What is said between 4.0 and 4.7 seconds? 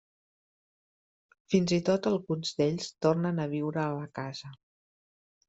la casa.